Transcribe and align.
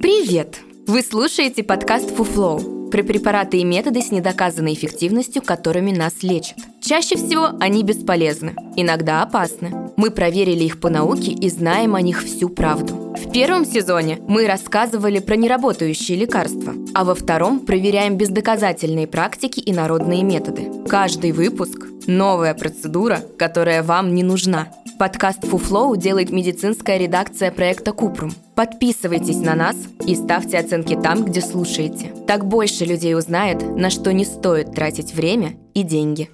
Привет! 0.00 0.60
Вы 0.86 1.02
слушаете 1.02 1.64
подкаст 1.64 2.14
«Фуфлоу» 2.14 2.88
про 2.88 3.02
препараты 3.02 3.58
и 3.58 3.64
методы 3.64 4.00
с 4.00 4.12
недоказанной 4.12 4.74
эффективностью, 4.74 5.42
которыми 5.42 5.90
нас 5.90 6.22
лечат. 6.22 6.56
Чаще 6.80 7.16
всего 7.16 7.48
они 7.58 7.82
бесполезны, 7.82 8.54
иногда 8.76 9.22
опасны. 9.22 9.90
Мы 9.96 10.12
проверили 10.12 10.62
их 10.62 10.78
по 10.78 10.88
науке 10.88 11.32
и 11.32 11.50
знаем 11.50 11.96
о 11.96 12.00
них 12.00 12.22
всю 12.22 12.48
правду. 12.48 13.12
В 13.16 13.32
первом 13.32 13.66
сезоне 13.66 14.20
мы 14.28 14.46
рассказывали 14.46 15.18
про 15.18 15.34
неработающие 15.34 16.16
лекарства, 16.16 16.74
а 16.94 17.04
во 17.04 17.16
втором 17.16 17.58
проверяем 17.58 18.16
бездоказательные 18.16 19.08
практики 19.08 19.58
и 19.58 19.72
народные 19.72 20.22
методы. 20.22 20.70
Каждый 20.88 21.32
выпуск– 21.32 21.86
новая 22.06 22.54
процедура, 22.54 23.20
которая 23.36 23.82
вам 23.82 24.14
не 24.14 24.22
нужна. 24.22 24.68
Подкаст 24.96 25.44
«Фуфлоу» 25.44 25.96
делает 25.96 26.30
медицинская 26.30 26.98
редакция 26.98 27.50
проекта 27.50 27.92
«Купрум». 27.92 28.32
Подписывайтесь 28.58 29.36
на 29.36 29.54
нас 29.54 29.76
и 30.04 30.16
ставьте 30.16 30.58
оценки 30.58 30.96
там, 30.96 31.24
где 31.24 31.40
слушаете. 31.40 32.12
Так 32.26 32.44
больше 32.44 32.84
людей 32.84 33.14
узнает, 33.14 33.62
на 33.62 33.88
что 33.88 34.12
не 34.12 34.24
стоит 34.24 34.72
тратить 34.72 35.14
время 35.14 35.60
и 35.74 35.84
деньги. 35.84 36.28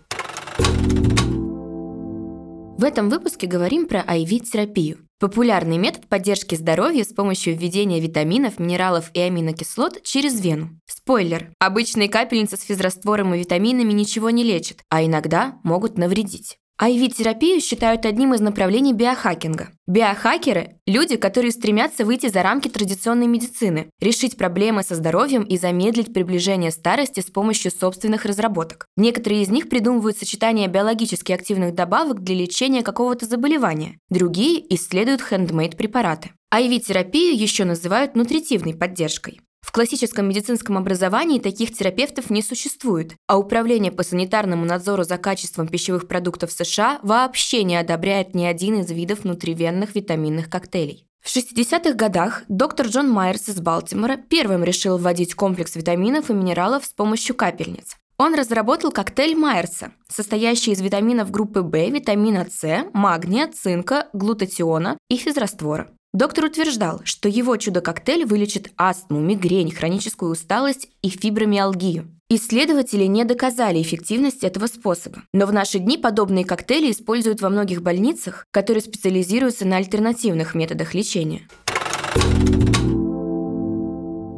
В 2.79 2.83
этом 2.83 3.11
выпуске 3.11 3.47
говорим 3.47 3.87
про 3.87 4.01
IV-терапию. 4.01 5.07
Популярный 5.21 5.77
метод 5.77 6.09
поддержки 6.09 6.55
здоровья 6.55 7.05
с 7.05 7.13
помощью 7.13 7.59
введения 7.59 8.01
витаминов, 8.01 8.59
минералов 8.59 9.11
и 9.13 9.21
аминокислот 9.21 10.03
через 10.03 10.41
вену. 10.41 10.81
Спойлер. 10.87 11.51
Обычные 11.59 12.09
капельницы 12.09 12.57
с 12.57 12.63
физраствором 12.63 13.35
и 13.35 13.39
витаминами 13.39 13.93
ничего 13.93 14.31
не 14.31 14.45
лечат, 14.45 14.79
а 14.89 15.05
иногда 15.05 15.59
могут 15.63 15.99
навредить. 15.99 16.57
IV-терапию 16.81 17.61
считают 17.61 18.05
одним 18.05 18.35
из 18.35 18.41
направлений 18.41 18.93
биохакинга. 18.93 19.69
Биохакеры– 19.87 20.81
люди, 20.87 21.17
которые 21.17 21.53
стремятся 21.53 22.05
выйти 22.05 22.29
за 22.29 22.43
рамки 22.43 22.69
традиционной 22.69 23.29
медицины, 23.29 23.91
решить 24.01 24.37
проблемы 24.37 24.83
со 24.83 24.97
здоровьем 24.97 25.45
и 25.45 25.57
замедлить 25.57 26.13
приближение 26.13 26.73
старости 26.73 27.21
с 27.21 27.27
помощью 27.27 27.71
собственных 27.71 28.25
разработок. 28.25 28.87
Некоторые 28.97 29.43
из 29.43 29.51
них 29.51 29.69
придумывают 29.69 30.19
сочетание 30.19 30.67
биологически 30.67 31.31
активных 31.31 31.75
добавок 31.75 32.25
для 32.25 32.35
лечения 32.35 32.83
какого-то 32.83 33.27
заболевания, 33.27 33.99
другие 34.11 34.63
исследуют 34.75 35.23
хендмейд-препараты. 35.23 36.31
IV-терапию 36.53 37.37
еще 37.37 37.65
называют 37.65 38.17
нутритивной 38.17 38.75
поддержкой. 38.75 39.41
Классическом 39.75 40.29
медицинском 40.29 40.79
образовании 40.79 41.41
таких 41.41 41.77
терапевтов 41.77 42.31
не 42.31 42.43
существует, 42.43 43.17
а 43.27 43.37
Управление 43.37 43.91
по 43.91 44.05
санитарному 44.05 44.65
надзору 44.65 45.03
за 45.03 45.19
качеством 45.19 45.67
пищевых 45.67 46.07
продуктов 46.07 46.53
США 46.53 47.01
вообще 47.03 47.65
не 47.65 47.75
одобряет 47.75 48.37
ни 48.37 48.45
один 48.45 48.83
из 48.83 48.91
видов 48.93 49.25
внутривенных 49.25 49.97
витаминных 49.97 50.49
коктейлей. 50.49 51.07
В 51.21 51.37
60-х 51.37 51.95
годах 51.95 52.45
доктор 52.47 52.87
Джон 52.87 53.11
Майерс 53.11 53.49
из 53.49 53.59
Балтимора 53.59 54.17
первым 54.17 54.63
решил 54.63 54.97
вводить 54.97 55.35
комплекс 55.35 55.75
витаминов 55.75 56.31
и 56.31 56.35
минералов 56.35 56.85
с 56.85 56.93
помощью 56.93 57.35
капельниц. 57.35 57.97
Он 58.17 58.37
разработал 58.37 58.93
коктейль 58.93 59.35
Майерса, 59.35 59.91
состоящий 60.09 60.71
из 60.71 60.81
витаминов 60.81 61.33
группы 61.33 61.63
В, 61.63 61.73
витамина 61.91 62.47
С, 62.49 62.87
магния, 62.93 63.49
цинка, 63.49 64.07
глутатиона 64.13 64.97
и 65.09 65.17
физраствора. 65.17 65.91
Доктор 66.15 66.45
утверждал, 66.45 67.01
что 67.03 67.29
его 67.29 67.57
чудо-коктейль 67.57 68.25
вылечит 68.25 68.71
астму, 68.77 69.19
мигрень, 69.19 69.73
хроническую 69.73 70.31
усталость 70.31 70.89
и 71.03 71.09
фибромиалгию. 71.09 72.09
Исследователи 72.29 73.03
не 73.07 73.25
доказали 73.25 73.83
эффективность 73.83 74.45
этого 74.45 74.69
способа. 74.69 75.25
Но 75.33 75.45
в 75.47 75.53
наши 75.53 75.81
дни 75.81 75.99
подобные 75.99 76.45
коктейли 76.45 76.93
используют 76.93 77.41
во 77.41 77.49
многих 77.49 77.83
больницах, 77.83 78.47
которые 78.53 78.81
специализируются 78.81 79.67
на 79.67 79.79
альтернативных 79.79 80.55
методах 80.55 80.95
лечения. 80.95 81.49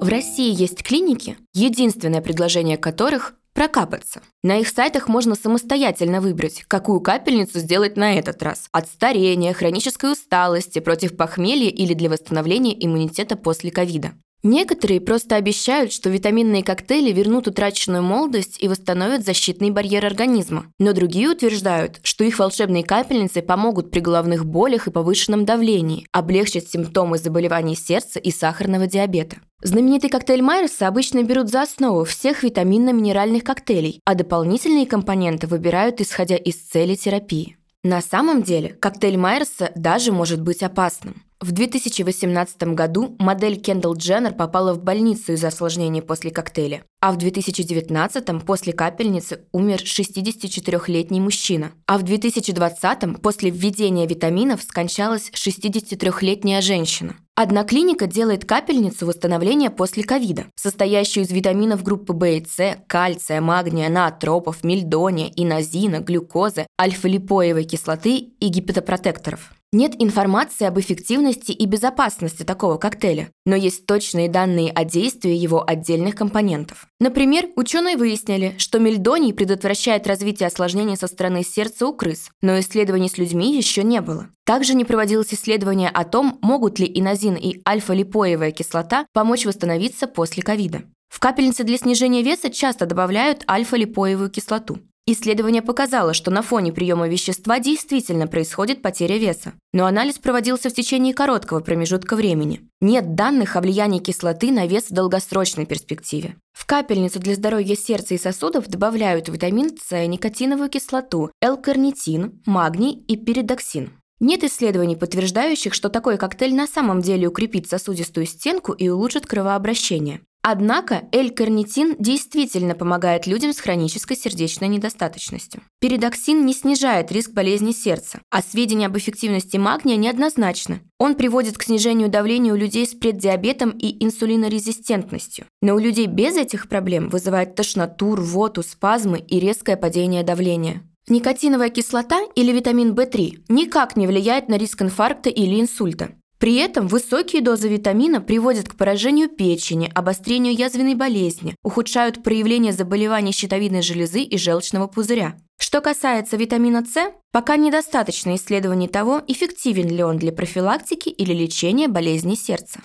В 0.00 0.08
России 0.08 0.58
есть 0.58 0.82
клиники, 0.82 1.36
единственное 1.52 2.22
предложение 2.22 2.78
которых 2.78 3.34
прокапаться. 3.56 4.20
На 4.44 4.58
их 4.58 4.68
сайтах 4.68 5.08
можно 5.08 5.34
самостоятельно 5.34 6.20
выбрать, 6.20 6.64
какую 6.68 7.00
капельницу 7.00 7.58
сделать 7.58 7.96
на 7.96 8.18
этот 8.18 8.42
раз. 8.42 8.68
От 8.70 8.86
старения, 8.86 9.54
хронической 9.54 10.12
усталости, 10.12 10.78
против 10.78 11.16
похмелья 11.16 11.70
или 11.70 11.94
для 11.94 12.10
восстановления 12.10 12.76
иммунитета 12.84 13.34
после 13.34 13.70
ковида. 13.70 14.12
Некоторые 14.48 15.00
просто 15.00 15.34
обещают, 15.34 15.92
что 15.92 16.08
витаминные 16.08 16.62
коктейли 16.62 17.10
вернут 17.10 17.48
утраченную 17.48 18.04
молодость 18.04 18.58
и 18.62 18.68
восстановят 18.68 19.24
защитный 19.24 19.72
барьер 19.72 20.06
организма. 20.06 20.66
Но 20.78 20.92
другие 20.92 21.28
утверждают, 21.30 21.98
что 22.04 22.22
их 22.22 22.38
волшебные 22.38 22.84
капельницы 22.84 23.42
помогут 23.42 23.90
при 23.90 23.98
головных 23.98 24.46
болях 24.46 24.86
и 24.86 24.92
повышенном 24.92 25.44
давлении, 25.46 26.06
облегчат 26.12 26.68
симптомы 26.68 27.18
заболеваний 27.18 27.74
сердца 27.74 28.20
и 28.20 28.30
сахарного 28.30 28.86
диабета. 28.86 29.38
Знаменитый 29.62 30.10
коктейль 30.10 30.42
Майерса 30.42 30.86
обычно 30.86 31.24
берут 31.24 31.50
за 31.50 31.62
основу 31.62 32.04
всех 32.04 32.44
витаминно-минеральных 32.44 33.42
коктейлей, 33.42 34.00
а 34.04 34.14
дополнительные 34.14 34.86
компоненты 34.86 35.48
выбирают 35.48 36.00
исходя 36.00 36.36
из 36.36 36.54
цели 36.54 36.94
терапии. 36.94 37.56
На 37.82 38.00
самом 38.00 38.44
деле, 38.44 38.68
коктейль 38.68 39.16
Майерса 39.16 39.72
даже 39.74 40.12
может 40.12 40.40
быть 40.40 40.62
опасным. 40.62 41.25
В 41.38 41.52
2018 41.52 42.62
году 42.74 43.14
модель 43.18 43.60
Кендалл 43.60 43.94
Дженнер 43.94 44.32
попала 44.32 44.72
в 44.72 44.82
больницу 44.82 45.34
из-за 45.34 45.48
осложнений 45.48 46.00
после 46.00 46.30
коктейля, 46.30 46.82
а 47.02 47.12
в 47.12 47.18
2019 47.18 48.42
после 48.46 48.72
капельницы 48.72 49.40
умер 49.52 49.82
64-летний 49.82 51.20
мужчина, 51.20 51.72
а 51.86 51.98
в 51.98 52.04
2020 52.04 53.20
после 53.20 53.50
введения 53.50 54.06
витаминов 54.06 54.62
скончалась 54.62 55.30
63-летняя 55.32 56.62
женщина. 56.62 57.16
Одна 57.34 57.64
клиника 57.64 58.06
делает 58.06 58.46
капельницу 58.46 59.04
восстановления 59.04 59.68
после 59.68 60.04
ковида, 60.04 60.46
состоящую 60.54 61.24
из 61.24 61.30
витаминов 61.30 61.82
группы 61.82 62.14
В 62.14 62.24
и 62.24 62.42
С, 62.46 62.78
кальция, 62.86 63.42
магния, 63.42 63.90
наотропов, 63.90 64.64
мельдония, 64.64 65.30
инозина, 65.36 66.00
глюкозы, 66.00 66.66
альфа-липоевой 66.80 67.64
кислоты 67.64 68.16
и 68.16 68.48
гипотопротекторов. 68.48 69.52
Нет 69.72 69.94
информации 69.98 70.64
об 70.64 70.78
эффективности 70.78 71.50
и 71.50 71.66
безопасности 71.66 72.44
такого 72.44 72.76
коктейля, 72.76 73.30
но 73.44 73.56
есть 73.56 73.84
точные 73.84 74.28
данные 74.28 74.70
о 74.70 74.84
действии 74.84 75.34
его 75.34 75.68
отдельных 75.68 76.14
компонентов. 76.14 76.86
Например, 77.00 77.46
ученые 77.56 77.96
выяснили, 77.96 78.54
что 78.58 78.78
мельдоний 78.78 79.34
предотвращает 79.34 80.06
развитие 80.06 80.46
осложнений 80.46 80.96
со 80.96 81.08
стороны 81.08 81.42
сердца 81.42 81.86
у 81.86 81.92
крыс, 81.92 82.30
но 82.42 82.58
исследований 82.60 83.08
с 83.08 83.18
людьми 83.18 83.56
еще 83.56 83.82
не 83.82 84.00
было. 84.00 84.28
Также 84.44 84.74
не 84.74 84.84
проводилось 84.84 85.34
исследование 85.34 85.88
о 85.88 86.04
том, 86.04 86.38
могут 86.42 86.78
ли 86.78 86.90
инозин 86.92 87.34
и 87.34 87.60
альфа-липоевая 87.68 88.52
кислота 88.52 89.06
помочь 89.12 89.44
восстановиться 89.44 90.06
после 90.06 90.44
ковида. 90.44 90.84
В 91.08 91.18
капельницы 91.18 91.64
для 91.64 91.76
снижения 91.76 92.22
веса 92.22 92.50
часто 92.50 92.86
добавляют 92.86 93.44
альфа-липоевую 93.48 94.30
кислоту. 94.30 94.78
Исследование 95.08 95.62
показало, 95.62 96.14
что 96.14 96.32
на 96.32 96.42
фоне 96.42 96.72
приема 96.72 97.08
вещества 97.08 97.60
действительно 97.60 98.26
происходит 98.26 98.82
потеря 98.82 99.18
веса, 99.18 99.52
но 99.72 99.86
анализ 99.86 100.18
проводился 100.18 100.68
в 100.68 100.74
течение 100.74 101.14
короткого 101.14 101.60
промежутка 101.60 102.16
времени. 102.16 102.68
Нет 102.80 103.14
данных 103.14 103.54
о 103.54 103.60
влиянии 103.60 104.00
кислоты 104.00 104.50
на 104.50 104.66
вес 104.66 104.90
в 104.90 104.92
долгосрочной 104.92 105.64
перспективе. 105.64 106.34
В 106.52 106.66
капельницу 106.66 107.20
для 107.20 107.36
здоровья 107.36 107.76
сердца 107.76 108.14
и 108.14 108.18
сосудов 108.18 108.66
добавляют 108.66 109.28
витамин 109.28 109.76
С, 109.80 110.06
никотиновую 110.08 110.68
кислоту, 110.70 111.30
L-карнитин, 111.40 112.42
магний 112.44 112.92
и 113.06 113.16
передоксин. 113.16 113.92
Нет 114.18 114.42
исследований, 114.42 114.96
подтверждающих, 114.96 115.72
что 115.72 115.88
такой 115.88 116.16
коктейль 116.16 116.54
на 116.56 116.66
самом 116.66 117.00
деле 117.00 117.28
укрепит 117.28 117.68
сосудистую 117.68 118.26
стенку 118.26 118.72
и 118.72 118.88
улучшит 118.88 119.26
кровообращение. 119.26 120.22
Однако 120.48 121.08
L-карнитин 121.10 121.96
действительно 121.98 122.76
помогает 122.76 123.26
людям 123.26 123.52
с 123.52 123.58
хронической 123.58 124.16
сердечной 124.16 124.68
недостаточностью. 124.68 125.60
Передоксин 125.80 126.46
не 126.46 126.54
снижает 126.54 127.10
риск 127.10 127.32
болезни 127.32 127.72
сердца, 127.72 128.20
а 128.30 128.42
сведения 128.42 128.86
об 128.86 128.96
эффективности 128.96 129.56
магния 129.56 129.96
неоднозначны. 129.96 130.82
Он 131.00 131.16
приводит 131.16 131.58
к 131.58 131.64
снижению 131.64 132.08
давления 132.08 132.52
у 132.52 132.56
людей 132.56 132.86
с 132.86 132.94
преддиабетом 132.94 133.70
и 133.70 134.04
инсулинорезистентностью. 134.04 135.46
Но 135.62 135.74
у 135.74 135.80
людей 135.80 136.06
без 136.06 136.36
этих 136.36 136.68
проблем 136.68 137.08
вызывает 137.08 137.56
тошноту, 137.56 138.14
рвоту, 138.14 138.62
спазмы 138.62 139.18
и 139.18 139.40
резкое 139.40 139.76
падение 139.76 140.22
давления. 140.22 140.84
Никотиновая 141.08 141.70
кислота 141.70 142.20
или 142.36 142.52
витамин 142.52 142.94
В3 142.94 143.46
никак 143.48 143.96
не 143.96 144.06
влияет 144.06 144.48
на 144.48 144.58
риск 144.58 144.80
инфаркта 144.80 145.28
или 145.28 145.60
инсульта. 145.60 146.10
При 146.38 146.56
этом 146.56 146.86
высокие 146.86 147.40
дозы 147.40 147.68
витамина 147.68 148.20
приводят 148.20 148.68
к 148.68 148.76
поражению 148.76 149.28
печени, 149.28 149.90
обострению 149.94 150.54
язвенной 150.54 150.94
болезни, 150.94 151.54
ухудшают 151.62 152.22
проявление 152.22 152.72
заболеваний 152.72 153.32
щитовидной 153.32 153.82
железы 153.82 154.20
и 154.20 154.36
желчного 154.36 154.86
пузыря. 154.86 155.36
Что 155.58 155.80
касается 155.80 156.36
витамина 156.36 156.84
С, 156.84 157.10
пока 157.32 157.56
недостаточно 157.56 158.36
исследований 158.36 158.88
того, 158.88 159.22
эффективен 159.26 159.88
ли 159.88 160.02
он 160.02 160.18
для 160.18 160.32
профилактики 160.32 161.08
или 161.08 161.32
лечения 161.32 161.88
болезней 161.88 162.36
сердца. 162.36 162.80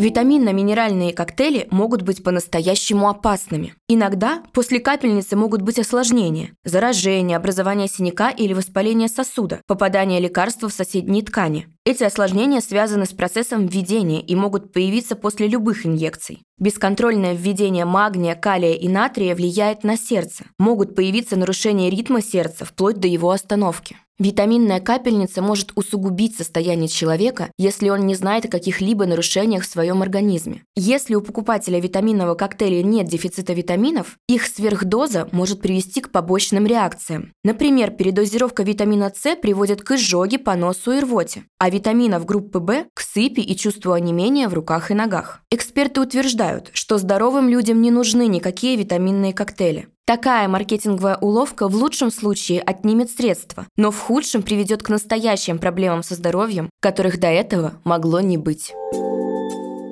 Витаминно-минеральные 0.00 1.12
коктейли 1.12 1.68
могут 1.70 2.00
быть 2.00 2.24
по-настоящему 2.24 3.10
опасными. 3.10 3.74
Иногда 3.86 4.42
после 4.54 4.80
капельницы 4.80 5.36
могут 5.36 5.60
быть 5.60 5.78
осложнения– 5.78 6.54
заражение, 6.64 7.36
образование 7.36 7.86
синяка 7.86 8.30
или 8.30 8.54
воспаление 8.54 9.08
сосуда, 9.08 9.60
попадание 9.66 10.18
лекарства 10.18 10.70
в 10.70 10.72
соседние 10.72 11.22
ткани. 11.22 11.66
Эти 11.84 12.02
осложнения 12.02 12.62
связаны 12.62 13.04
с 13.04 13.12
процессом 13.12 13.66
введения 13.66 14.22
и 14.22 14.34
могут 14.34 14.72
появиться 14.72 15.16
после 15.16 15.48
любых 15.48 15.84
инъекций. 15.84 16.44
Бесконтрольное 16.58 17.34
введение 17.34 17.84
магния, 17.84 18.34
калия 18.34 18.72
и 18.72 18.88
натрия 18.88 19.34
влияет 19.34 19.84
на 19.84 19.98
сердце. 19.98 20.44
Могут 20.58 20.94
появиться 20.94 21.36
нарушения 21.36 21.90
ритма 21.90 22.22
сердца 22.22 22.64
вплоть 22.64 22.96
до 22.96 23.06
его 23.06 23.30
остановки. 23.30 23.98
Витаминная 24.20 24.80
капельница 24.80 25.40
может 25.40 25.72
усугубить 25.76 26.36
состояние 26.36 26.88
человека, 26.88 27.50
если 27.56 27.88
он 27.88 28.06
не 28.06 28.14
знает 28.14 28.44
о 28.44 28.48
каких-либо 28.48 29.06
нарушениях 29.06 29.62
в 29.62 29.66
своем 29.66 30.02
организме. 30.02 30.62
Если 30.76 31.14
у 31.14 31.22
покупателя 31.22 31.80
витаминного 31.80 32.34
коктейля 32.34 32.82
нет 32.82 33.06
дефицита 33.06 33.54
витаминов, 33.54 34.18
их 34.28 34.44
сверхдоза 34.44 35.26
может 35.32 35.62
привести 35.62 36.02
к 36.02 36.10
побочным 36.10 36.66
реакциям. 36.66 37.32
Например, 37.44 37.92
передозировка 37.92 38.62
витамина 38.62 39.10
С 39.16 39.36
приводит 39.36 39.80
к 39.80 39.92
изжоге, 39.92 40.38
поносу 40.38 40.92
и 40.92 41.00
рвоте, 41.00 41.44
а 41.58 41.70
витаминов 41.70 42.26
группы 42.26 42.58
В– 42.58 42.84
к 42.94 43.00
сыпи 43.00 43.40
и 43.40 43.56
чувству 43.56 43.92
онемения 43.92 44.50
в 44.50 44.54
руках 44.54 44.90
и 44.90 44.94
ногах. 44.94 45.40
Эксперты 45.50 46.02
утверждают, 46.02 46.68
что 46.74 46.98
здоровым 46.98 47.48
людям 47.48 47.80
не 47.80 47.90
нужны 47.90 48.26
никакие 48.26 48.76
витаминные 48.76 49.32
коктейли. 49.32 49.88
Такая 50.10 50.48
маркетинговая 50.48 51.16
уловка 51.18 51.68
в 51.68 51.76
лучшем 51.76 52.10
случае 52.10 52.62
отнимет 52.62 53.12
средства, 53.12 53.68
но 53.76 53.92
в 53.92 54.00
худшем 54.00 54.42
приведет 54.42 54.82
к 54.82 54.88
настоящим 54.88 55.60
проблемам 55.60 56.02
со 56.02 56.16
здоровьем, 56.16 56.68
которых 56.80 57.20
до 57.20 57.28
этого 57.28 57.74
могло 57.84 58.18
не 58.18 58.36
быть. 58.36 58.72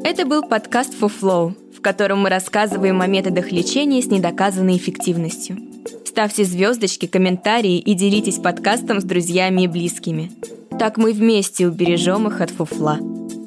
Это 0.03 0.27
был 0.27 0.43
подкаст 0.43 0.93
For 1.01 1.09
Flow, 1.09 1.55
в 1.73 1.81
котором 1.81 2.23
мы 2.23 2.31
рассказываем 2.31 3.01
о 3.01 3.07
методах 3.07 3.53
лечения 3.53 4.03
с 4.03 4.07
недоказанной 4.07 4.77
эффективностью. 4.77 5.57
Ставьте 6.05 6.43
звездочки, 6.43 7.07
комментарии 7.07 7.79
и 7.79 7.95
делитесь 7.95 8.39
подкастом 8.39 9.01
с 9.01 9.05
друзьями 9.05 9.63
и 9.63 9.69
близкими. 9.69 10.33
Так 10.81 10.97
мы 10.97 11.13
вместе 11.13 11.69
убережем 11.69 12.27
их 12.27 12.41
от 12.41 12.51
фуфла. 12.51 12.99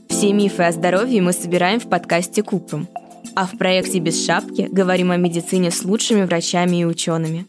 Все 0.08 0.32
мифы 0.32 0.64
о 0.64 0.72
здоровье 0.72 1.22
мы 1.22 1.34
собираем 1.34 1.82
в 1.82 1.90
подкасте 1.90 2.44
Купрум– 2.44 2.88
а 3.36 3.46
в 3.46 3.58
проекте 3.58 4.00
«Без 4.00 4.26
шапки» 4.26 4.68
говорим 4.72 5.12
о 5.12 5.18
медицине 5.18 5.72
с 5.72 5.84
лучшими 5.84 6.24
врачами 6.24 6.82
и 6.82 6.86
учеными. 6.86 7.46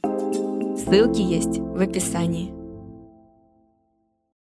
Ссылки 0.76 1.20
есть 1.20 1.58
в 1.58 1.80
описании. 1.80 2.61